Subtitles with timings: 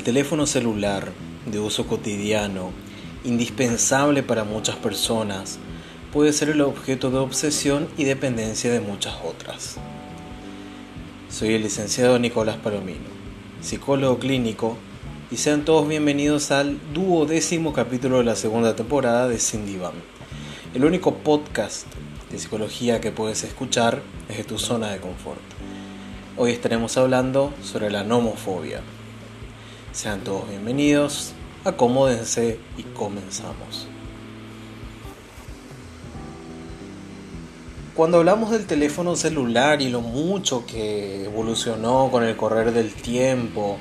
[0.00, 1.12] El teléfono celular,
[1.44, 2.70] de uso cotidiano,
[3.22, 5.58] indispensable para muchas personas,
[6.10, 9.76] puede ser el objeto de obsesión y dependencia de muchas otras.
[11.28, 13.10] Soy el licenciado Nicolás Palomino,
[13.60, 14.78] psicólogo clínico,
[15.30, 19.92] y sean todos bienvenidos al duodécimo capítulo de la segunda temporada de Cindy Van,
[20.72, 21.86] el único podcast
[22.32, 25.42] de psicología que puedes escuchar desde tu zona de confort.
[26.38, 28.80] Hoy estaremos hablando sobre la nomofobia.
[29.92, 31.32] Sean todos bienvenidos,
[31.64, 33.88] acomódense y comenzamos.
[37.96, 43.78] Cuando hablamos del teléfono celular y lo mucho que evolucionó con el correr del tiempo,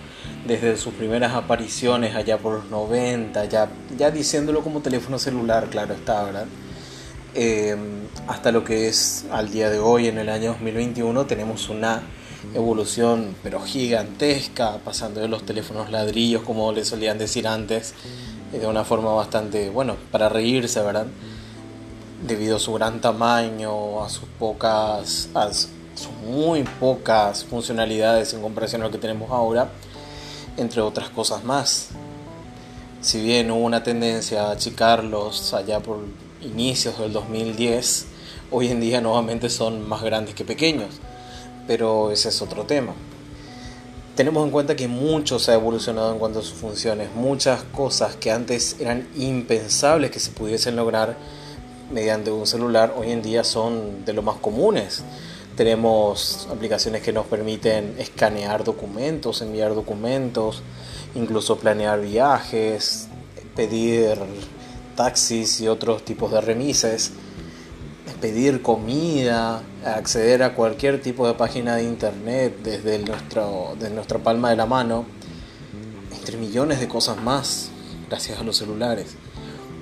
[0.47, 5.93] desde sus primeras apariciones allá por los 90, ya, ya diciéndolo como teléfono celular, claro
[5.93, 6.47] está, ¿verdad?
[7.35, 7.77] Eh,
[8.27, 12.01] hasta lo que es al día de hoy, en el año 2021, tenemos una
[12.53, 17.93] evolución pero gigantesca, pasando de los teléfonos ladrillos como le solían decir antes,
[18.51, 21.07] de una forma bastante, bueno, para reírse, ¿verdad?
[22.25, 25.69] Debido a su gran tamaño, a sus pocas, a sus
[26.25, 29.69] muy pocas funcionalidades en comparación a lo que tenemos ahora,
[30.57, 31.89] entre otras cosas más.
[33.01, 35.99] Si bien hubo una tendencia a achicarlos allá por
[36.41, 38.07] inicios del 2010,
[38.51, 40.99] hoy en día nuevamente son más grandes que pequeños
[41.69, 42.95] pero ese es otro tema.
[44.15, 48.15] Tenemos en cuenta que mucho se ha evolucionado en cuanto a sus funciones, muchas cosas
[48.15, 51.15] que antes eran impensables que se pudiesen lograr
[51.91, 55.03] mediante un celular, hoy en día son de lo más comunes.
[55.55, 60.63] Tenemos aplicaciones que nos permiten escanear documentos, enviar documentos,
[61.13, 63.09] incluso planear viajes,
[63.55, 64.17] pedir
[64.95, 67.11] taxis y otros tipos de remises
[68.13, 74.49] pedir comida, acceder a cualquier tipo de página de internet desde nuestro, de nuestra palma
[74.49, 75.05] de la mano,
[76.17, 77.69] entre millones de cosas más,
[78.09, 79.15] gracias a los celulares.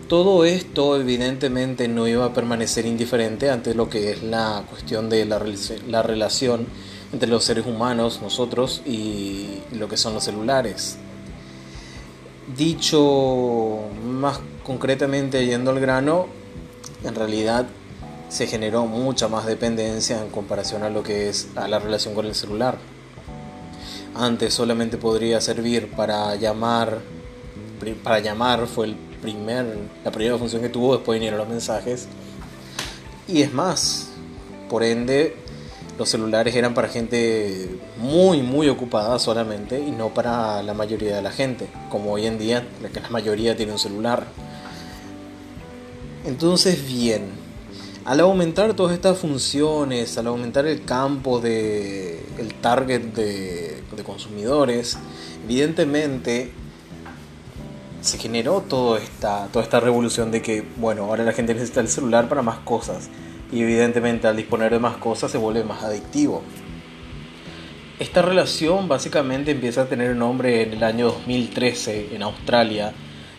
[0.07, 5.25] Todo esto evidentemente no iba a permanecer indiferente ante lo que es la cuestión de
[5.25, 5.41] la,
[5.87, 6.67] la relación
[7.11, 10.97] entre los seres humanos, nosotros, y lo que son los celulares.
[12.55, 16.27] Dicho más concretamente, yendo al grano,
[17.03, 17.67] en realidad
[18.29, 22.25] se generó mucha más dependencia en comparación a lo que es a la relación con
[22.25, 22.77] el celular.
[24.15, 26.99] Antes solamente podría servir para llamar,
[28.03, 32.07] para llamar fue el primer, la primera función que tuvo, después vinieron los mensajes.
[33.27, 34.09] Y es más,
[34.69, 35.35] por ende,
[35.97, 41.21] los celulares eran para gente muy, muy ocupada solamente y no para la mayoría de
[41.21, 44.25] la gente, como hoy en día, que la mayoría tiene un celular.
[46.25, 47.46] Entonces, bien,
[48.07, 54.97] al aumentar todas estas funciones, al aumentar el campo de el target de, consumidores,
[55.43, 56.53] evidentemente
[57.99, 61.89] se generó toda esta, toda esta revolución de que, bueno, ahora la gente necesita el
[61.89, 63.09] celular para más cosas.
[63.51, 66.43] Y evidentemente al disponer de más cosas se vuelve más adictivo.
[67.99, 72.93] Esta relación básicamente empieza a tener nombre en el año 2013 en Australia,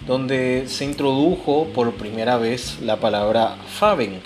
[0.06, 4.20] donde se introdujo por primera vez la palabra fabbing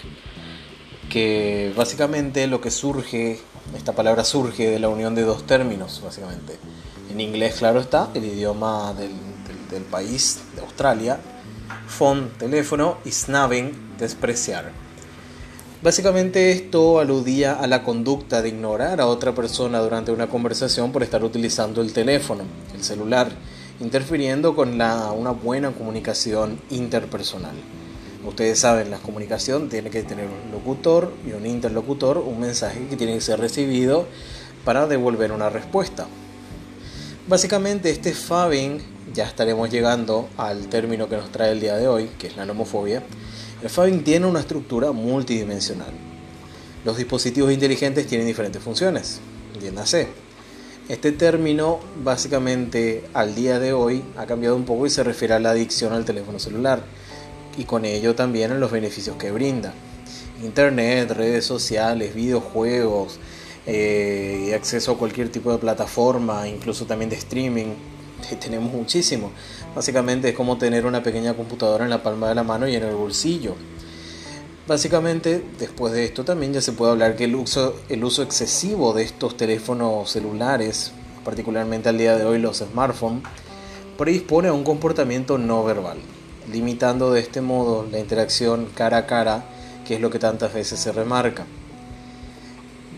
[1.13, 3.39] que básicamente lo que surge,
[3.77, 6.57] esta palabra surge de la unión de dos términos, básicamente.
[7.11, 11.19] En inglés, claro está, el idioma del, país, de Australia,
[11.87, 14.73] phone, teléfono, y snubbing, despreciar.
[15.83, 21.03] Básicamente esto aludía a la conducta de ignorar a otra persona durante una conversación por
[21.03, 22.45] estar utilizando el teléfono,
[22.75, 23.31] el celular,
[23.81, 27.57] interfiriendo con la, una buena comunicación interpersonal.
[28.25, 32.97] Ustedes saben, la comunicación tiene que tener un locutor y un interlocutor, un mensaje que
[32.97, 34.07] tiene que ser recibido
[34.65, 36.07] para devolver una respuesta.
[37.27, 38.81] Básicamente este fabbing,
[39.13, 42.47] ya estaremos llegando al término que nos trae el día de hoy, que es la
[42.47, 43.03] nomofobia.
[43.61, 45.93] El fabbing tiene una estructura multidimensional.
[46.85, 49.21] Los dispositivos inteligentes tienen diferentes funciones,
[49.55, 50.09] entiéndase.
[50.89, 55.41] Este término básicamente al día de hoy ha cambiado un poco y se refiere a
[55.41, 56.83] la adicción al teléfono celular
[57.57, 59.73] y con ello también en los beneficios que brinda.
[60.43, 63.19] Internet, redes sociales, videojuegos,
[63.67, 67.75] eh, acceso a cualquier tipo de plataforma, incluso también de streaming,
[68.41, 69.31] tenemos muchísimo.
[69.75, 72.83] Básicamente es como tener una pequeña computadora en la palma de la mano y en
[72.85, 73.55] el bolsillo.
[74.67, 79.37] Básicamente, después de esto también ya se puede hablar que el uso excesivo de estos
[79.37, 80.93] teléfonos celulares,
[81.25, 83.25] particularmente al día de hoy los smartphones,
[83.99, 85.99] predispone a un comportamiento no verbal
[86.51, 89.45] limitando de este modo la interacción cara a cara,
[89.87, 91.45] que es lo que tantas veces se remarca.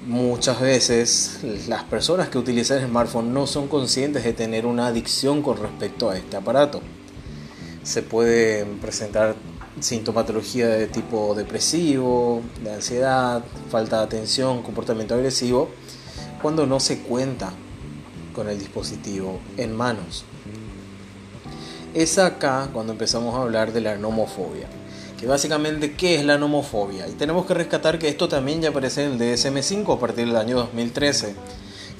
[0.07, 5.43] muchas veces las personas que utilizan el smartphone no son conscientes de tener una adicción
[5.43, 6.83] con respecto a este aparato.
[7.83, 9.35] Se puede presentar
[9.81, 15.71] sintomatología de tipo depresivo, de ansiedad, falta de atención, comportamiento agresivo,
[16.41, 17.53] cuando no se cuenta
[18.35, 20.25] con el dispositivo en manos.
[21.95, 24.67] Es acá cuando empezamos a hablar de la nomofobia.
[25.17, 27.07] Que básicamente, ¿qué es la nomofobia?
[27.07, 30.37] Y tenemos que rescatar que esto también ya aparece en el DSM5 a partir del
[30.37, 31.37] año 2013,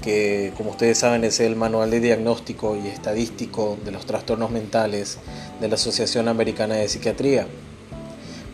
[0.03, 5.19] que como ustedes saben es el manual de diagnóstico y estadístico de los trastornos mentales
[5.61, 7.47] de la Asociación Americana de Psiquiatría.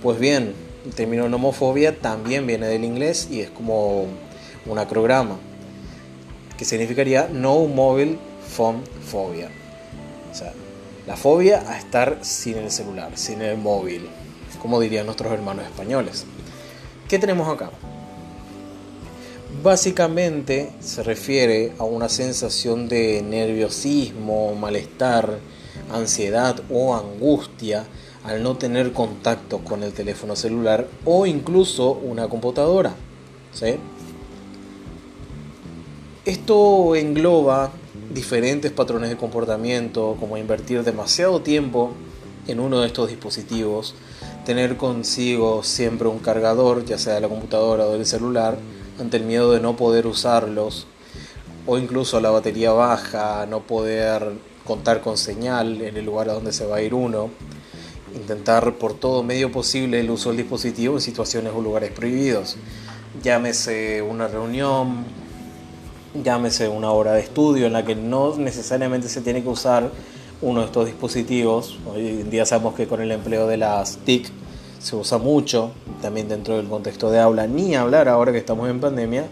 [0.03, 0.53] Pues bien,
[0.85, 4.05] el término nomofobia también viene del inglés y es como
[4.67, 5.39] un acrograma
[6.59, 9.49] que significaría No Mobile Phone Phobia.
[10.31, 10.53] O sea,
[11.07, 14.09] la fobia a estar sin el celular, sin el móvil,
[14.61, 16.25] como dirían nuestros hermanos españoles.
[17.09, 17.71] ¿Qué tenemos acá?
[19.63, 25.39] Básicamente se refiere a una sensación de nerviosismo, malestar,
[25.93, 27.87] ansiedad o angustia
[28.25, 32.95] al no tener contacto con el teléfono celular o incluso una computadora.
[33.53, 33.77] ¿sí?
[36.25, 37.73] Esto engloba
[38.13, 41.93] diferentes patrones de comportamiento, como invertir demasiado tiempo
[42.47, 43.95] en uno de estos dispositivos,
[44.45, 48.59] tener consigo siempre un cargador, ya sea de la computadora o del celular,
[48.99, 50.87] ante el miedo de no poder usarlos,
[51.67, 54.33] o incluso la batería baja, no poder
[54.65, 57.31] contar con señal en el lugar a donde se va a ir uno,
[58.15, 62.57] intentar por todo medio posible el uso del dispositivo en situaciones o lugares prohibidos,
[63.23, 65.05] llámese una reunión,
[66.15, 69.91] llámese una hora de estudio en la que no necesariamente se tiene que usar
[70.43, 71.79] uno de estos dispositivos.
[71.87, 74.31] Hoy en día sabemos que con el empleo de las TIC
[74.79, 78.81] se usa mucho, también dentro del contexto de aula, ni hablar ahora que estamos en
[78.81, 79.27] pandemia,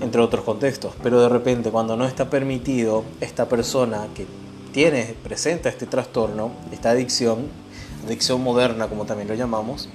[0.00, 0.94] entre otros contextos.
[1.02, 4.26] Pero de repente cuando no está permitido, esta persona que
[4.72, 7.46] tiene, presenta este trastorno, esta adicción,
[8.06, 9.88] adicción moderna como también lo llamamos,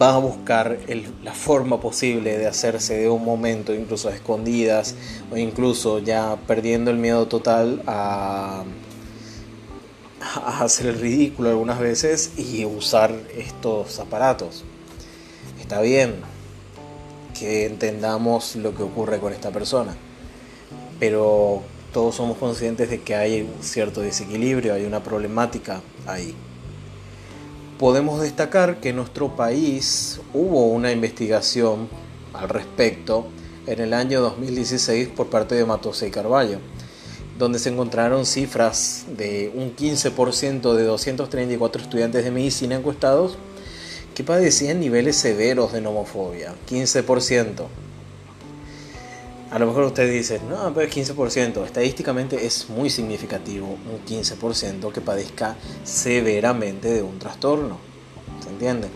[0.00, 0.78] va a buscar
[1.22, 4.94] la forma posible de hacerse de un momento, incluso a escondidas,
[5.32, 8.64] o incluso ya perdiendo el miedo total a,
[10.20, 14.64] a hacer el ridículo algunas veces y usar estos aparatos.
[15.60, 16.16] Está bien
[17.38, 19.94] que entendamos lo que ocurre con esta persona,
[21.00, 26.34] pero todos somos conscientes de que hay cierto desequilibrio, hay una problemática ahí
[27.78, 31.88] podemos destacar que en nuestro país hubo una investigación
[32.32, 33.26] al respecto
[33.66, 36.58] en el año 2016 por parte de Matose y Carballo,
[37.38, 43.36] donde se encontraron cifras de un 15% de 234 estudiantes de medicina encuestados
[44.14, 47.66] que padecían niveles severos de nomofobia, 15%.
[49.56, 51.64] A lo mejor ustedes dicen, no, pero es 15%.
[51.64, 57.78] Estadísticamente es muy significativo un 15% que padezca severamente de un trastorno.
[58.42, 58.88] ¿Se entiende?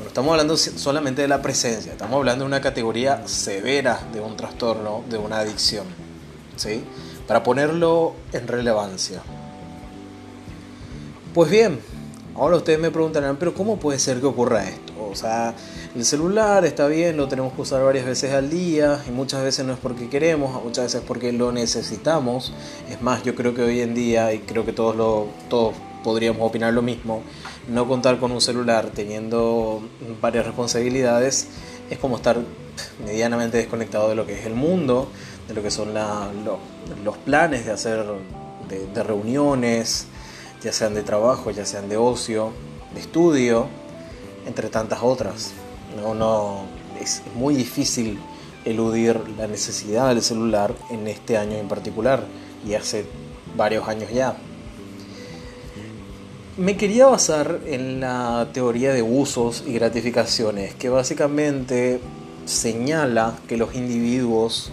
[0.00, 4.36] No estamos hablando solamente de la presencia, estamos hablando de una categoría severa de un
[4.36, 5.86] trastorno, de una adicción.
[6.56, 6.82] ¿Sí?
[7.28, 9.22] Para ponerlo en relevancia.
[11.32, 11.78] Pues bien,
[12.34, 14.94] ahora ustedes me preguntarán, pero ¿cómo puede ser que ocurra esto?
[15.08, 15.54] O sea,
[15.94, 19.66] el celular está bien, lo tenemos que usar varias veces al día y muchas veces
[19.66, 22.54] no es porque queremos, muchas veces porque lo necesitamos.
[22.88, 26.48] Es más, yo creo que hoy en día, y creo que todos, lo, todos podríamos
[26.48, 27.22] opinar lo mismo,
[27.68, 29.82] no contar con un celular teniendo
[30.20, 31.48] varias responsabilidades
[31.90, 32.38] es como estar
[33.04, 35.08] medianamente desconectado de lo que es el mundo,
[35.46, 38.04] de lo que son los planes de hacer
[38.94, 40.06] de reuniones,
[40.62, 42.52] ya sean de trabajo, ya sean de ocio,
[42.94, 43.66] de estudio,
[44.46, 45.52] entre tantas otras.
[45.96, 46.64] No, no,
[47.00, 48.18] es muy difícil
[48.64, 52.24] eludir la necesidad del celular en este año en particular
[52.66, 53.04] y hace
[53.56, 54.36] varios años ya.
[56.56, 62.00] Me quería basar en la teoría de usos y gratificaciones, que básicamente
[62.44, 64.70] señala que los individuos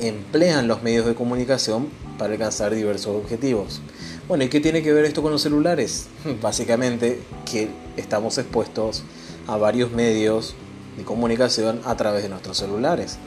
[0.00, 3.80] emplean los medios de comunicación para alcanzar diversos objetivos.
[4.28, 6.08] Bueno, ¿y qué tiene que ver esto con los celulares?
[6.42, 9.02] Básicamente que estamos expuestos
[9.46, 10.54] a varios medios
[10.96, 13.18] de comunicación a través de nuestros celulares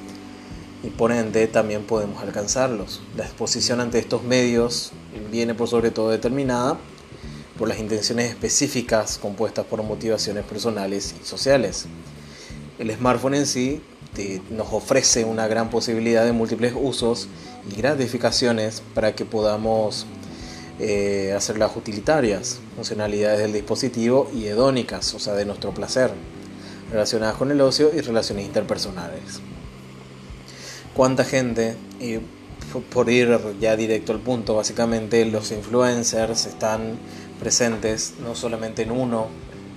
[0.83, 3.01] y por ende también podemos alcanzarlos.
[3.15, 4.91] La exposición ante estos medios
[5.31, 6.77] viene por sobre todo determinada
[7.57, 11.87] por las intenciones específicas compuestas por motivaciones personales y sociales.
[12.77, 13.81] El smartphone en sí
[14.49, 17.27] nos ofrece una gran posibilidad de múltiples usos
[17.71, 20.05] y gratificaciones para que podamos
[20.79, 26.11] eh, hacer las utilitarias, funcionalidades del dispositivo y hedónicas, o sea, de nuestro placer,
[26.91, 29.41] relacionadas con el ocio y relaciones interpersonales.
[30.93, 32.19] cuánta gente, y
[32.93, 36.97] por ir ya directo al punto, básicamente los influencers están
[37.39, 39.27] presentes no solamente en uno,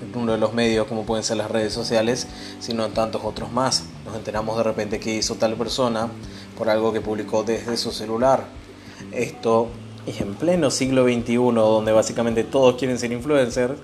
[0.02, 2.26] en uno de los medios como pueden ser las redes sociales,
[2.59, 3.85] sino en tantos otros más.
[4.04, 6.09] Nos enteramos de repente que hizo tal persona
[6.57, 8.47] por algo que publicó desde su celular.
[9.12, 9.69] Esto
[10.10, 13.74] es en pleno siglo XXI, donde básicamente todos quieren ser influencers,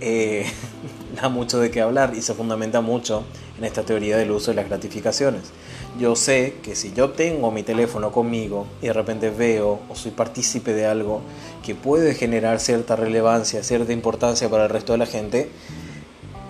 [0.00, 0.46] eh,
[1.20, 3.24] da mucho de qué hablar y se fundamenta mucho
[3.58, 5.52] en esta teoría del uso de las gratificaciones.
[5.98, 10.12] Yo sé que si yo tengo mi teléfono conmigo y de repente veo o soy
[10.12, 11.22] partícipe de algo
[11.64, 15.50] que puede generar cierta relevancia, cierta importancia para el resto de la gente,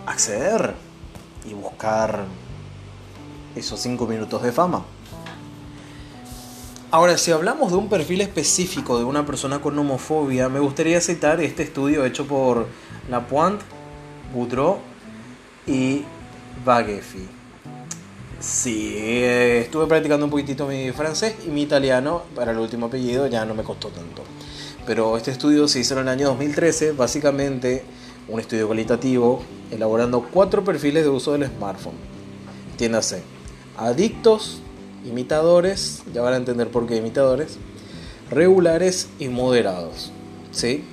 [0.06, 0.74] acceder
[1.48, 2.24] y buscar
[3.56, 4.84] esos cinco minutos de fama.
[6.90, 11.38] Ahora, si hablamos de un perfil específico de una persona con homofobia, me gustaría citar
[11.42, 12.66] este estudio hecho por
[13.10, 13.62] Lapointe,
[14.32, 14.78] Boudreau
[15.66, 16.04] y
[16.64, 17.28] Baghefi.
[18.40, 23.26] Sí, eh, estuve practicando un poquitito mi francés y mi italiano para el último apellido
[23.26, 24.22] ya no me costó tanto.
[24.86, 27.84] Pero este estudio se hizo en el año 2013, básicamente
[28.28, 31.96] un estudio cualitativo, elaborando cuatro perfiles de uso del smartphone.
[32.70, 33.22] Entiéndase,
[33.76, 34.62] adictos
[35.08, 37.58] imitadores, ya van a entender por qué imitadores,
[38.30, 40.12] regulares y moderados.
[40.52, 40.84] ¿sí?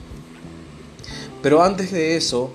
[1.42, 2.52] Pero antes de eso,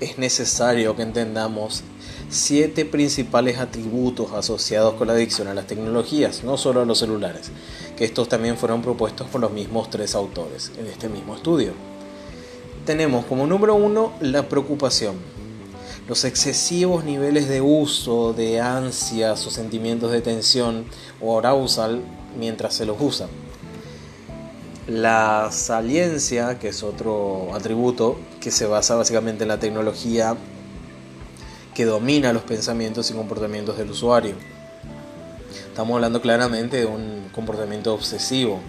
[0.00, 1.82] es necesario que entendamos
[2.28, 7.50] siete principales atributos asociados con la adicción a las tecnologías, no solo a los celulares,
[7.96, 11.72] que estos también fueron propuestos por los mismos tres autores en este mismo estudio.
[12.84, 15.16] Tenemos como número uno la preocupación,
[16.08, 20.84] los excesivos niveles de uso, de ansias o sentimientos de tensión
[21.20, 22.00] o arousal
[22.38, 23.26] mientras se los usa.
[24.86, 30.36] La saliencia, que es otro atributo que se basa básicamente en la tecnología
[31.74, 34.34] que domina los pensamientos y comportamientos del usuario.
[35.66, 38.60] Estamos hablando claramente de un comportamiento obsesivo,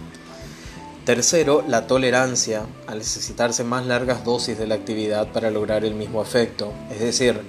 [1.07, 6.21] Tercero, la tolerancia al necesitarse más largas dosis de la actividad para lograr el mismo
[6.21, 6.73] efecto.
[6.91, 7.39] Es decir,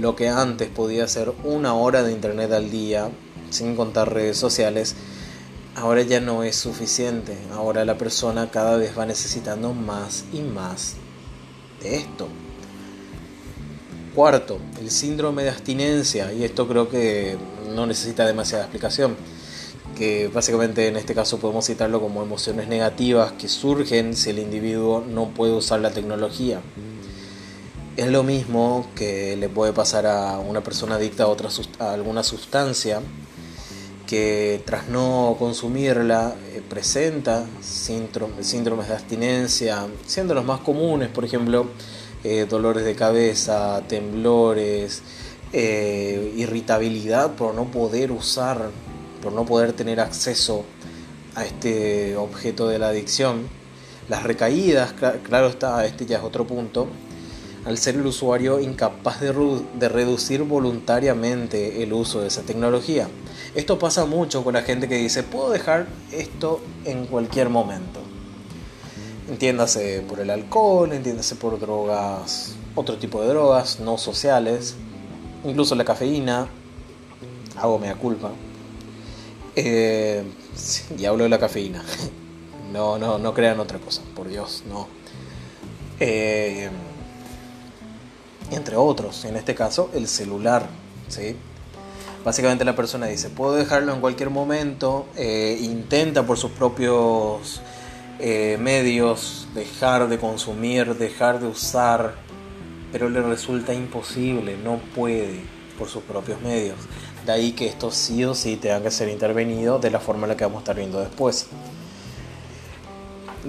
[0.00, 3.10] lo que antes podía ser una hora de internet al día,
[3.50, 4.94] sin contar redes sociales,
[5.74, 7.36] ahora ya no es suficiente.
[7.52, 10.94] Ahora la persona cada vez va necesitando más y más
[11.82, 12.28] de esto.
[14.14, 17.36] Cuarto, el síndrome de abstinencia, y esto creo que
[17.74, 19.16] no necesita demasiada explicación
[19.96, 25.04] que básicamente en este caso podemos citarlo como emociones negativas que surgen si el individuo
[25.06, 26.60] no puede usar la tecnología.
[27.96, 32.22] Es lo mismo que le puede pasar a una persona adicta a, otra, a alguna
[32.22, 33.02] sustancia
[34.06, 41.66] que tras no consumirla eh, presenta síndromes de abstinencia, siendo los más comunes, por ejemplo,
[42.24, 45.02] eh, dolores de cabeza, temblores,
[45.54, 48.70] eh, irritabilidad por no poder usar
[49.22, 50.64] por no poder tener acceso
[51.34, 53.48] a este objeto de la adicción.
[54.08, 56.88] Las recaídas, claro está, este ya es otro punto,
[57.64, 63.08] al ser el usuario incapaz de, reducir voluntariamente el uso de esa tecnología.
[63.54, 68.00] Esto pasa mucho con la gente que dice, puedo dejar esto en cualquier momento.
[69.30, 74.74] Entiéndase por el alcohol, entiéndase por drogas, otro tipo de drogas no sociales,
[75.44, 76.48] incluso la cafeína,
[77.56, 78.32] hago mea culpa,
[79.56, 80.22] eh,
[80.96, 81.82] y hablo de la cafeína.
[82.72, 84.88] No, no, no crean otra cosa, por Dios, no.
[86.00, 86.70] Eh,
[88.50, 90.66] entre otros, en este caso, el celular.
[91.08, 91.36] ¿sí?
[92.24, 97.60] Básicamente la persona dice, puedo dejarlo en cualquier momento, eh, intenta por sus propios
[98.20, 102.14] eh, medios dejar de consumir, dejar de usar,
[102.92, 105.40] pero le resulta imposible, no puede
[105.76, 106.76] por sus propios medios.
[107.26, 110.30] De ahí que esto sí o sí tenga que ser intervenido de la forma en
[110.30, 111.46] la que vamos a estar viendo después.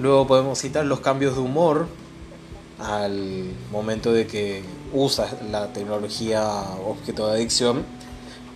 [0.00, 1.86] Luego podemos citar los cambios de humor
[2.78, 4.62] al momento de que
[4.92, 6.44] usa la tecnología
[6.86, 7.84] objeto de adicción.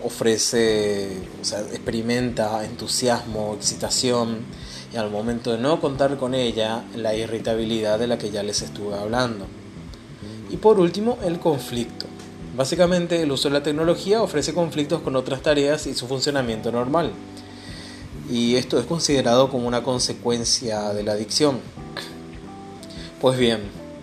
[0.03, 4.45] Ofrece, o sea, experimenta entusiasmo, excitación
[4.93, 8.63] y al momento de no contar con ella, la irritabilidad de la que ya les
[8.63, 9.47] estuve hablando.
[10.51, 12.07] Y por último, el conflicto.
[12.59, 17.13] Básicamente el uso de la tecnología ofrece conflictos con otras tareas y su funcionamiento normal.
[18.29, 21.61] Y esto es considerado como una consecuencia de la adicción.
[23.21, 23.61] Pues bien,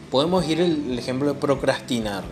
[0.09, 2.23] podemos ir el ejemplo de procrastinar.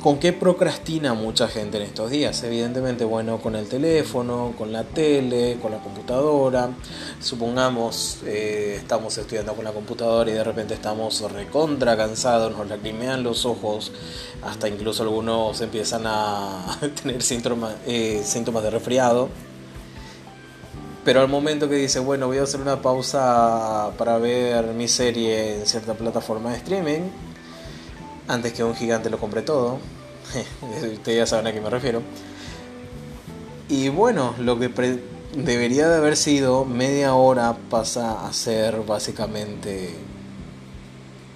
[0.00, 2.40] ¿Con qué procrastina mucha gente en estos días?
[2.44, 6.70] Evidentemente, bueno, con el teléfono, con la tele, con la computadora.
[7.20, 13.24] Supongamos, eh, estamos estudiando con la computadora y de repente estamos recontra cansados, nos lacrimean
[13.24, 13.90] los ojos,
[14.42, 17.16] hasta incluso algunos empiezan a tener
[17.86, 19.28] eh, síntomas de resfriado.
[21.04, 25.58] Pero al momento que dice, bueno, voy a hacer una pausa para ver mi serie
[25.58, 27.10] en cierta plataforma de streaming,
[28.28, 29.78] antes que un gigante lo compre todo,
[30.92, 32.02] ustedes ya saben a qué me refiero.
[33.68, 34.70] Y bueno, lo que
[35.34, 39.94] debería de haber sido media hora pasa a ser básicamente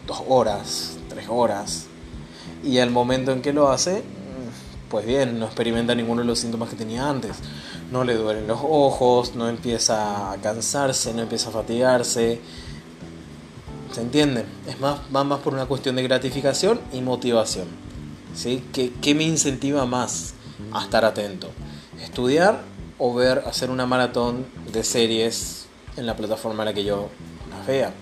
[0.07, 1.87] dos horas, tres horas.
[2.65, 4.03] Y al momento en que lo hace,
[4.89, 7.39] pues bien, no experimenta ninguno de los síntomas que tenía antes.
[7.91, 12.41] No le duelen los ojos, no empieza a cansarse, no empieza a fatigarse.
[13.93, 14.47] ¿Se entiende?
[14.67, 17.67] Es más, va más por una cuestión de gratificación y motivación.
[18.35, 18.65] ¿sí?
[18.73, 20.35] ¿Qué, ¿Qué me incentiva más
[20.73, 21.51] a estar atento?
[22.01, 22.63] ¿Estudiar
[22.99, 27.11] o ver, hacer una maratón de series en la plataforma en la que yo
[27.51, 27.93] las vea?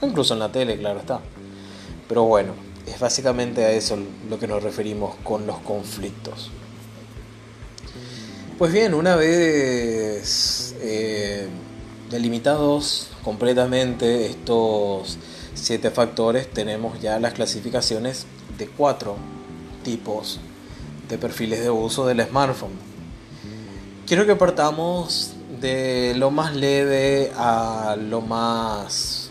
[0.00, 1.20] O incluso en la tele, claro está.
[2.08, 2.54] Pero bueno,
[2.86, 6.50] es básicamente a eso lo que nos referimos con los conflictos.
[8.58, 11.48] Pues bien, una vez eh,
[12.12, 15.18] delimitados completamente estos
[15.54, 18.26] siete factores, tenemos ya las clasificaciones
[18.58, 19.16] de cuatro
[19.82, 20.38] tipos
[21.08, 22.72] de perfiles de uso del smartphone.
[24.06, 29.30] Quiero que partamos de lo más leve a lo más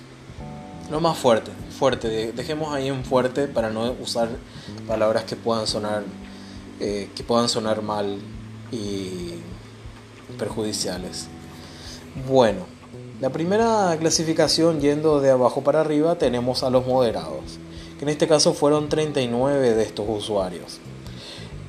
[0.90, 4.30] lo más fuerte fuerte, dejemos ahí un fuerte para no usar
[4.88, 6.04] palabras que puedan sonar,
[6.80, 8.20] eh, que puedan sonar mal
[8.72, 9.32] y
[10.38, 11.28] perjudiciales.
[12.27, 12.65] Bueno,
[13.20, 17.58] la primera clasificación yendo de abajo para arriba tenemos a los moderados,
[17.98, 20.80] que en este caso fueron 39 de estos usuarios,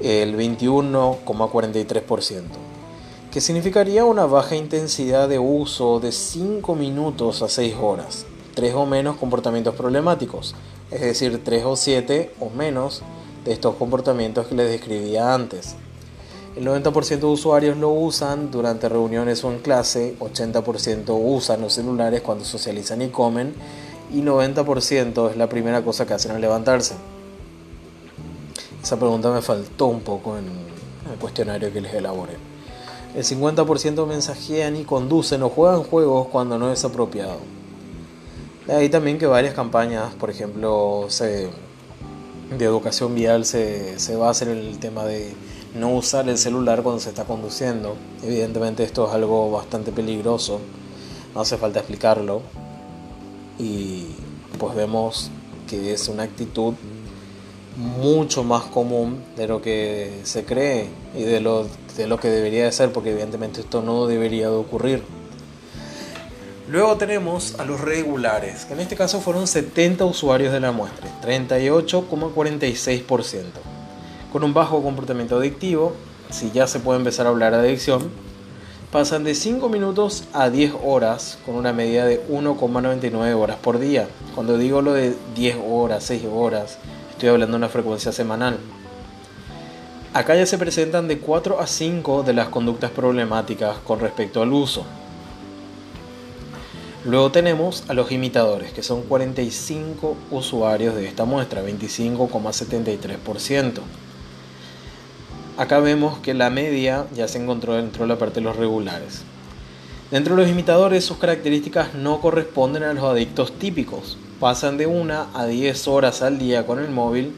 [0.01, 2.43] el 21,43%,
[3.31, 8.87] que significaría una baja intensidad de uso de 5 minutos a 6 horas tres o
[8.87, 10.55] menos comportamientos problemáticos,
[10.91, 13.03] es decir, tres o siete o menos
[13.45, 15.77] de estos comportamientos que les describía antes.
[16.55, 22.21] El 90% de usuarios lo usan durante reuniones o en clase, 80% usan los celulares
[22.21, 23.55] cuando socializan y comen
[24.13, 26.95] y 90% es la primera cosa que hacen al levantarse.
[28.83, 30.45] Esa pregunta me faltó un poco en
[31.11, 32.35] el cuestionario que les elaboré.
[33.17, 37.39] El 50% mensajean y conducen o juegan juegos cuando no es apropiado.
[38.67, 44.59] De ahí también que varias campañas, por ejemplo, de educación vial se, se basan en
[44.59, 45.33] el tema de
[45.75, 47.97] no usar el celular cuando se está conduciendo.
[48.23, 50.61] Evidentemente esto es algo bastante peligroso,
[51.35, 52.43] no hace falta explicarlo.
[53.59, 54.07] Y
[54.59, 55.31] pues vemos
[55.69, 56.75] que es una actitud
[57.77, 62.65] mucho más común de lo que se cree y de lo, de lo que debería
[62.65, 65.03] de ser, porque evidentemente esto no debería de ocurrir.
[66.69, 71.09] Luego tenemos a los regulares, que en este caso fueron 70 usuarios de la muestra,
[71.23, 73.72] 38,46%.
[74.33, 75.93] Con un bajo comportamiento adictivo,
[76.31, 78.09] si ya se puede empezar a hablar de adicción,
[78.91, 84.09] pasan de 5 minutos a 10 horas con una media de 1,99 horas por día.
[84.35, 86.79] Cuando digo lo de 10 horas, 6 horas,
[87.11, 88.57] estoy hablando de una frecuencia semanal.
[90.15, 94.55] Acá ya se presentan de 4 a 5 de las conductas problemáticas con respecto al
[94.55, 94.87] uso.
[97.05, 103.83] Luego tenemos a los imitadores, que son 45 usuarios de esta muestra, 25,73%.
[105.59, 109.23] Acá vemos que la media ya se encontró dentro de la parte de los regulares.
[110.11, 114.17] Dentro de los imitadores sus características no corresponden a los adictos típicos.
[114.41, 117.35] Pasan de 1 a 10 horas al día con el móvil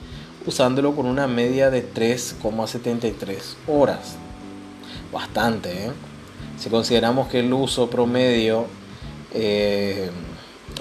[0.46, 4.16] usándolo con una media de 3,73 horas.
[5.12, 5.90] Bastante, ¿eh?
[6.58, 8.66] Si consideramos que el uso promedio
[9.32, 10.10] eh,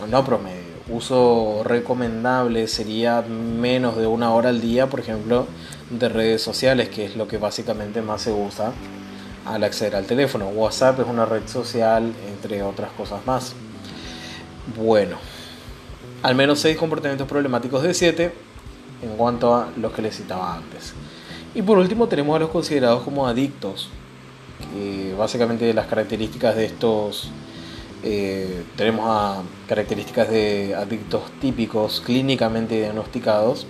[0.09, 5.47] no promedio, uso recomendable sería menos de una hora al día, por ejemplo,
[5.89, 8.71] de redes sociales, que es lo que básicamente más se usa
[9.45, 10.47] al acceder al teléfono.
[10.47, 13.53] WhatsApp es una red social, entre otras cosas más.
[14.77, 15.17] Bueno,
[16.21, 18.33] al menos 6 comportamientos problemáticos de 7
[19.03, 20.93] en cuanto a los que les citaba antes.
[21.53, 23.89] Y por último tenemos a los considerados como adictos,
[24.73, 27.29] que básicamente las características de estos
[28.03, 33.67] eh, tenemos a características de adictos típicos clínicamente diagnosticados.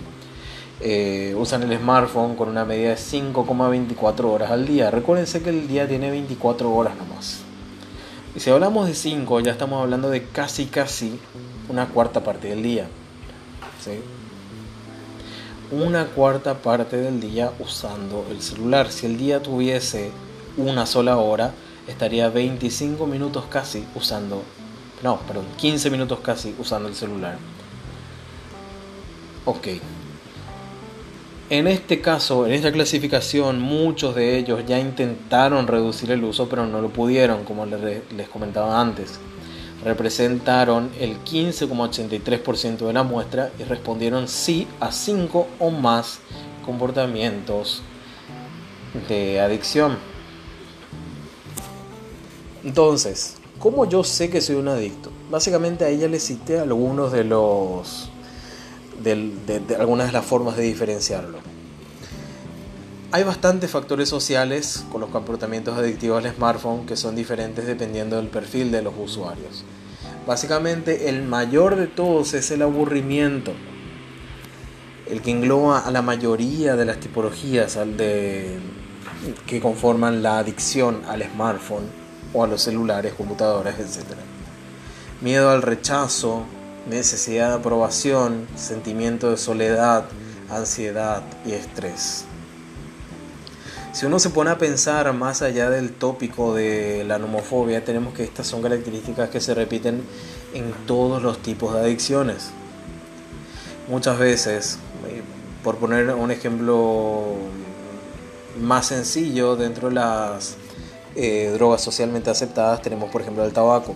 [0.80, 4.90] Eh, usan el smartphone con una medida de 5,24 horas al día.
[4.90, 7.40] Recuérdense que el día tiene 24 horas nomás.
[8.34, 11.20] Y si hablamos de 5, ya estamos hablando de casi casi
[11.68, 12.88] una cuarta parte del día.
[15.70, 18.90] Una cuarta parte del día usando el celular.
[18.90, 20.10] Si el día tuviese
[20.56, 21.52] una sola hora,
[21.86, 24.42] estaría 25 minutos casi usando,
[25.02, 27.38] no, perdón, 15 minutos casi usando el celular.
[29.44, 29.68] Ok.
[31.50, 36.66] En este caso, en esta clasificación, muchos de ellos ya intentaron reducir el uso, pero
[36.66, 39.20] no lo pudieron, como les comentaba antes.
[39.84, 46.20] Representaron el 15,83% de la muestra y respondieron sí a 5 o más
[46.64, 47.82] comportamientos
[49.06, 49.98] de adicción.
[52.64, 55.10] Entonces, ¿cómo yo sé que soy un adicto?
[55.30, 58.08] Básicamente a ella le cité algunos de los
[59.02, 61.38] de, algunas de las formas de diferenciarlo.
[63.12, 68.26] Hay bastantes factores sociales con los comportamientos adictivos al smartphone que son diferentes dependiendo del
[68.26, 69.64] perfil de los usuarios.
[70.26, 73.52] Básicamente el mayor de todos es el aburrimiento,
[75.06, 78.58] el que engloba a la mayoría de las tipologías de,
[79.46, 81.84] que conforman la adicción al smartphone
[82.32, 84.16] o a los celulares, computadoras, etc.
[85.20, 86.44] Miedo al rechazo,
[86.88, 90.04] necesidad de aprobación, sentimiento de soledad,
[90.50, 92.24] ansiedad y estrés.
[93.92, 98.24] Si uno se pone a pensar más allá del tópico de la nomofobia, tenemos que
[98.24, 100.02] estas son características que se repiten
[100.52, 102.50] en todos los tipos de adicciones.
[103.88, 104.78] Muchas veces,
[105.62, 107.36] por poner un ejemplo
[108.60, 110.56] más sencillo, dentro de las
[111.14, 113.94] eh, drogas socialmente aceptadas tenemos por ejemplo el tabaco.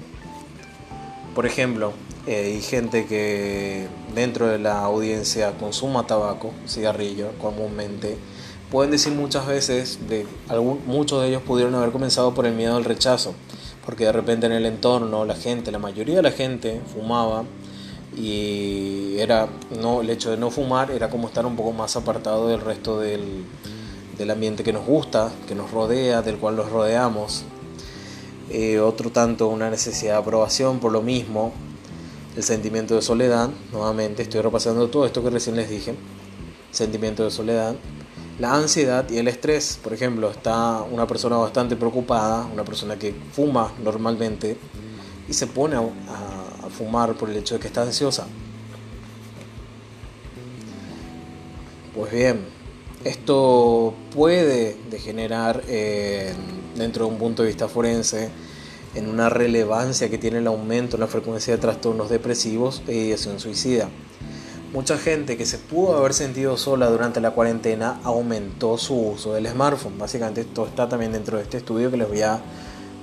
[1.35, 1.93] Por ejemplo,
[2.29, 8.19] eh, hay gente que dentro de la audiencia consuma tabaco, cigarrillo comúnmente.
[8.71, 12.77] Pueden decir muchas veces, de algún, muchos de ellos pudieron haber comenzado por el miedo
[12.77, 13.33] al rechazo,
[13.87, 17.45] porque de repente en el entorno la gente, la mayoría de la gente fumaba
[18.15, 19.49] y era
[19.81, 23.01] no el hecho de no fumar era como estar un poco más apartado del resto
[23.01, 23.45] del,
[24.19, 27.45] del ambiente que nos gusta, que nos rodea, del cual nos rodeamos.
[28.51, 31.53] Eh, otro tanto una necesidad de aprobación por lo mismo,
[32.39, 35.97] el sentimiento de soledad, nuevamente estoy repasando todo esto que recién les dije,
[36.71, 37.75] sentimiento de soledad,
[38.39, 43.13] la ansiedad y el estrés, por ejemplo, está una persona bastante preocupada, una persona que
[43.33, 44.57] fuma normalmente
[45.29, 48.29] y se pone a, fumar por el hecho de que está ansiosa.
[51.93, 52.47] Pues bien,
[53.03, 56.33] esto puede degenerar eh,
[56.77, 58.31] dentro de un punto de vista forense
[58.95, 63.41] en una relevancia que tiene el aumento en la frecuencia de trastornos depresivos e ideación
[63.41, 63.89] suicida.
[64.73, 69.47] Mucha gente que se pudo haber sentido sola durante la cuarentena aumentó su uso del
[69.47, 69.97] smartphone.
[69.97, 72.41] Básicamente esto está también dentro de este estudio que les voy a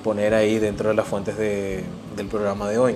[0.04, 2.96] poner ahí dentro de las fuentes del programa de hoy.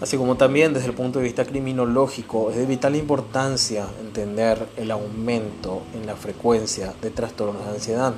[0.00, 4.90] Así como también desde el punto de vista criminológico es de vital importancia entender el
[4.90, 8.12] aumento en la frecuencia de trastornos de ansiedad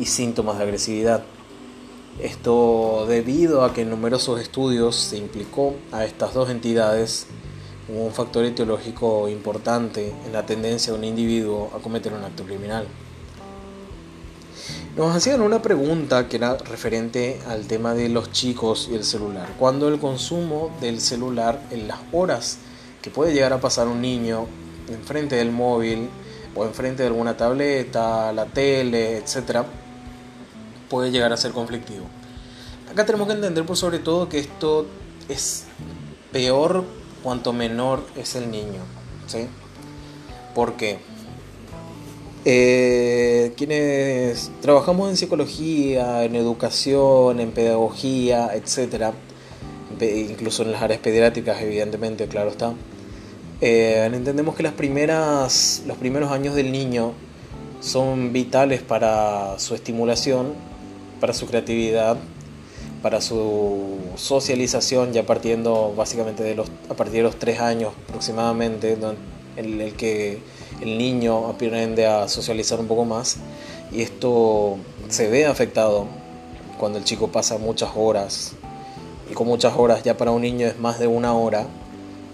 [0.00, 1.22] y síntomas de agresividad
[2.20, 7.26] esto debido a que en numerosos estudios se implicó a estas dos entidades
[7.88, 12.86] un factor etiológico importante en la tendencia de un individuo a cometer un acto criminal.
[14.96, 19.48] Nos hacían una pregunta que era referente al tema de los chicos y el celular.
[19.58, 22.58] Cuando el consumo del celular en las horas
[23.00, 24.46] que puede llegar a pasar un niño
[24.88, 26.08] enfrente del móvil
[26.56, 29.64] o enfrente de alguna tableta, la tele, etcétera,
[30.88, 32.06] puede llegar a ser conflictivo.
[32.90, 34.86] Acá tenemos que entender por sobre todo que esto
[35.28, 35.64] es
[36.32, 36.84] peor
[37.22, 38.80] cuanto menor es el niño.
[39.26, 39.46] ¿sí?
[40.54, 40.98] Porque
[42.44, 49.12] eh, quienes trabajamos en psicología, en educación, en pedagogía, etc.,
[50.00, 52.72] incluso en las áreas pediátricas, evidentemente, claro está,
[53.60, 57.12] eh, entendemos que las primeras, los primeros años del niño
[57.80, 60.67] son vitales para su estimulación
[61.20, 62.16] para su creatividad,
[63.02, 68.96] para su socialización, ya partiendo básicamente de los, a partir de los tres años aproximadamente,
[69.56, 70.40] en el que
[70.80, 73.38] el niño aprende a socializar un poco más
[73.92, 74.76] y esto
[75.08, 76.06] se ve afectado
[76.78, 78.52] cuando el chico pasa muchas horas
[79.30, 81.66] y con muchas horas ya para un niño es más de una hora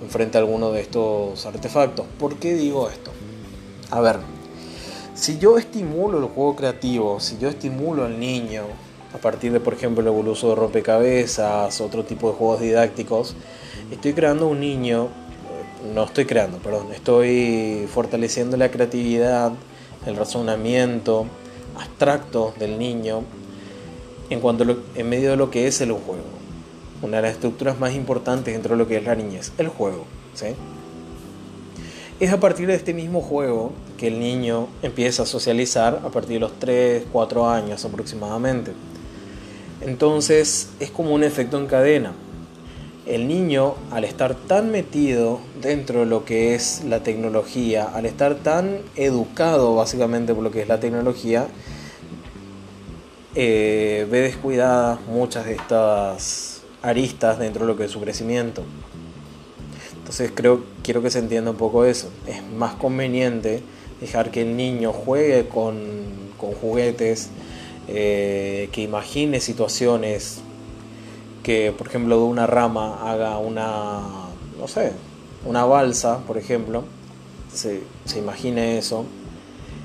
[0.02, 2.06] enfrente a alguno de estos artefactos.
[2.18, 3.10] ¿Por qué digo esto?
[3.90, 4.18] A ver,
[5.24, 8.64] si yo estimulo el juego creativo, si yo estimulo al niño
[9.14, 13.34] a partir de, por ejemplo, el uso de rompecabezas, otro tipo de juegos didácticos,
[13.90, 15.08] estoy creando un niño,
[15.94, 19.52] no estoy creando, perdón, estoy fortaleciendo la creatividad,
[20.04, 21.24] el razonamiento
[21.80, 23.22] abstracto del niño
[24.28, 26.34] en cuanto en medio de lo que es el juego.
[27.00, 30.04] Una de las estructuras más importantes dentro de lo que es la niñez, el juego.
[30.34, 30.48] ¿sí?
[32.20, 36.34] Es a partir de este mismo juego que el niño empieza a socializar a partir
[36.34, 38.70] de los 3, 4 años aproximadamente.
[39.80, 42.12] Entonces es como un efecto en cadena.
[43.06, 48.36] el niño, al estar tan metido dentro de lo que es la tecnología, al estar
[48.36, 51.48] tan educado básicamente por lo que es la tecnología,
[53.34, 58.62] eh, ve descuidadas muchas de estas aristas dentro de lo que es su crecimiento.
[60.14, 62.08] Entonces creo, quiero que se entienda un poco eso.
[62.28, 63.64] Es más conveniente
[64.00, 65.74] dejar que el niño juegue con,
[66.60, 67.30] juguetes,
[67.88, 70.38] eh, que imagine situaciones
[71.42, 74.02] que, por ejemplo, de una rama haga una,
[74.56, 74.92] no sé,
[75.44, 76.84] una balsa, por ejemplo,
[77.52, 79.06] se, se imagine eso,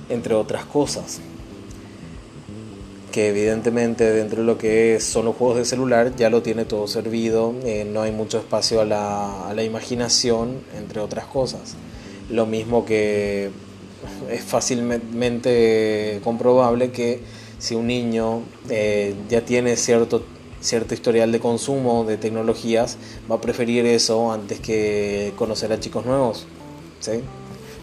[0.09, 1.21] entre otras cosas.
[3.12, 6.88] Que evidentemente dentro de lo que son los juegos de celular ya lo tiene todo
[6.88, 11.76] servido, eh, no hay mucho espacio a la, a la imaginación, entre otras cosas.
[12.30, 13.50] Lo mismo que
[14.30, 17.19] es fácilmente comprobable que
[17.58, 20.24] si un niño eh, ya tiene cierto
[20.62, 22.98] cierto historial de consumo de tecnologías,
[23.32, 26.48] va a preferir eso antes que conocer a chicos nuevos,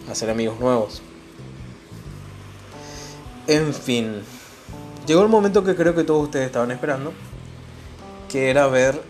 [0.09, 1.01] hacer amigos nuevos.
[3.47, 4.21] En fin,
[5.07, 7.13] llegó el momento que creo que todos ustedes estaban esperando,
[8.29, 9.01] que era ver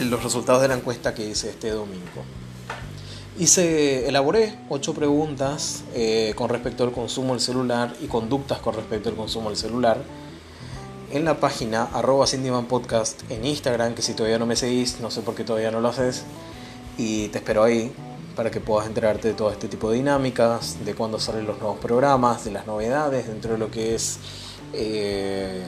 [0.00, 2.24] los resultados de la encuesta que hice este domingo.
[3.38, 9.10] Hice, elaboré ocho preguntas eh, con respecto al consumo del celular y conductas con respecto
[9.10, 9.98] al consumo del celular
[11.12, 12.26] en la página arroba
[12.68, 15.80] Podcast en Instagram, que si todavía no me seguís, no sé por qué todavía no
[15.80, 16.24] lo haces,
[16.96, 17.92] y te espero ahí
[18.34, 21.78] para que puedas enterarte de todo este tipo de dinámicas, de cuándo salen los nuevos
[21.78, 24.18] programas, de las novedades dentro de lo que es
[24.72, 25.64] eh,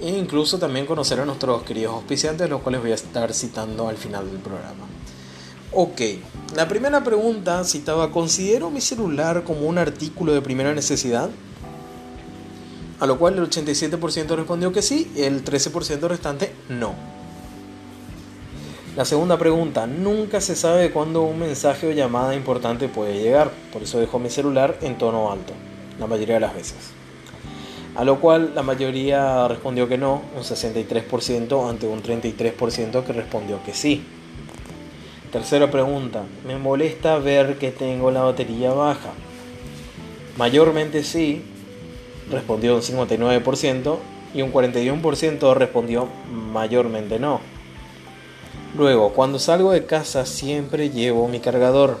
[0.00, 3.96] e incluso también conocer a nuestros queridos auspiciantes, los cuales voy a estar citando al
[3.96, 4.86] final del programa.
[5.72, 6.00] Ok,
[6.56, 11.30] la primera pregunta citaba, ¿considero mi celular como un artículo de primera necesidad?
[13.00, 16.94] A lo cual el 87% respondió que sí, el 13% restante no.
[18.96, 23.82] La segunda pregunta, nunca se sabe cuándo un mensaje o llamada importante puede llegar, por
[23.82, 25.52] eso dejo mi celular en tono alto,
[25.98, 26.92] la mayoría de las veces.
[27.96, 33.62] A lo cual la mayoría respondió que no, un 63% ante un 33% que respondió
[33.64, 34.04] que sí.
[35.32, 39.10] Tercera pregunta, me molesta ver que tengo la batería baja.
[40.36, 41.42] Mayormente sí,
[42.30, 43.96] respondió un 59%
[44.34, 47.40] y un 41% respondió mayormente no.
[48.76, 51.98] Luego, cuando salgo de casa siempre llevo mi cargador.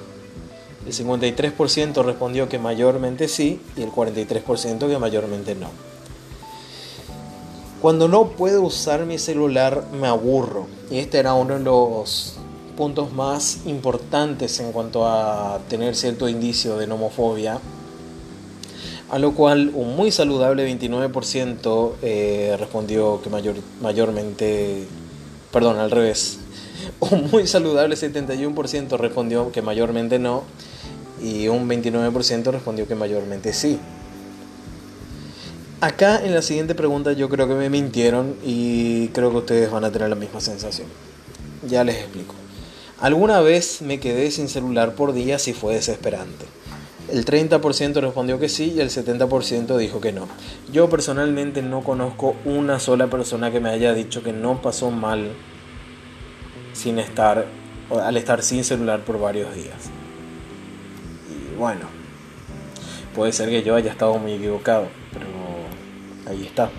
[0.88, 5.68] El 53% respondió que mayormente sí y el 43% que mayormente no.
[7.82, 10.66] Cuando no puedo usar mi celular me aburro.
[10.90, 12.38] Y este era uno de los
[12.74, 17.60] puntos más importantes en cuanto a tener cierto indicio de nomofobia
[19.10, 24.86] a lo cual un muy saludable 29% eh, respondió que mayor, mayormente,
[25.50, 26.38] perdón, al revés,
[27.00, 30.44] un muy saludable 71% respondió que mayormente no
[31.22, 33.78] y un 29% respondió que mayormente sí.
[35.80, 39.84] Acá en la siguiente pregunta yo creo que me mintieron y creo que ustedes van
[39.84, 40.88] a tener la misma sensación.
[41.68, 42.34] Ya les explico.
[43.00, 46.46] Alguna vez me quedé sin celular por días y fue desesperante.
[47.08, 50.28] El 30% respondió que sí y el 70% dijo que no.
[50.72, 55.30] Yo personalmente no conozco una sola persona que me haya dicho que no pasó mal
[56.72, 57.46] sin estar
[57.90, 59.90] al estar sin celular por varios días.
[61.58, 61.86] Bueno,
[63.16, 65.26] puede ser que yo haya estado muy equivocado, pero
[66.30, 66.70] ahí está.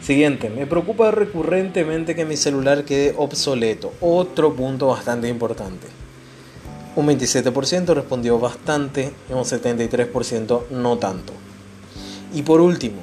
[0.00, 3.92] Siguiente, me preocupa recurrentemente que mi celular quede obsoleto.
[4.00, 5.86] Otro punto bastante importante.
[6.96, 11.34] Un 27% respondió bastante un 73% no tanto.
[12.34, 13.02] Y por último,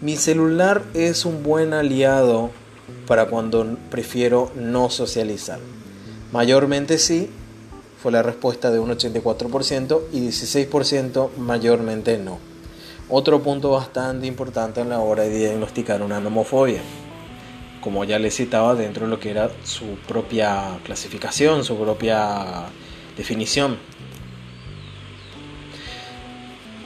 [0.00, 2.50] mi celular es un buen aliado
[3.06, 5.60] para cuando prefiero no socializar.
[6.32, 7.30] Mayormente sí,
[8.02, 12.38] fue la respuesta de un 84% y 16% mayormente no.
[13.10, 16.80] Otro punto bastante importante a la hora de diagnosticar una nomofobia.
[17.82, 22.66] Como ya les citaba dentro de lo que era su propia clasificación, su propia
[23.16, 23.78] definición.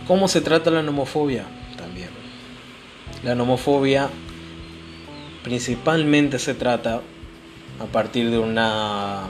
[0.08, 1.44] ¿Cómo se trata la nomofobia?
[1.76, 2.08] También.
[3.22, 4.08] La nomofobia
[5.44, 7.02] principalmente se trata
[7.80, 9.28] a partir de una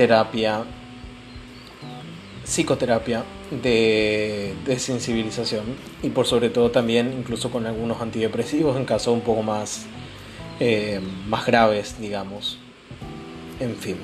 [0.00, 0.64] terapia,
[2.42, 9.20] psicoterapia de desensibilización y por sobre todo también incluso con algunos antidepresivos en casos un
[9.20, 9.84] poco más,
[10.58, 12.58] eh, más graves, digamos.
[13.60, 13.96] En fin.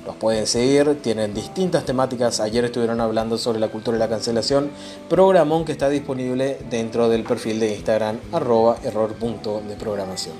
[0.08, 2.40] Los pueden seguir, tienen distintas temáticas.
[2.40, 4.70] Ayer estuvieron hablando sobre la cultura de la cancelación,
[5.06, 10.34] programón que está disponible dentro del perfil de Instagram, arroba error punto de programación.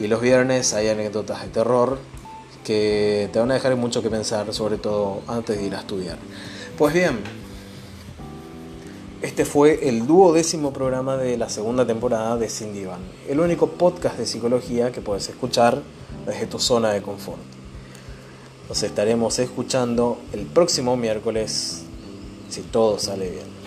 [0.00, 1.98] Y los viernes hay anécdotas de terror
[2.64, 6.16] que te van a dejar mucho que pensar, sobre todo antes de ir a estudiar.
[6.78, 7.18] Pues bien,
[9.20, 14.16] este fue el duodécimo programa de la segunda temporada de Sin Divan, el único podcast
[14.16, 15.82] de psicología que puedes escuchar
[16.24, 17.57] desde tu zona de confort.
[18.68, 21.84] Nos estaremos escuchando el próximo miércoles,
[22.50, 23.57] si todo sale bien.